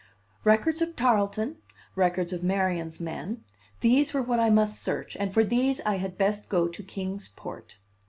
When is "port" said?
7.35-7.77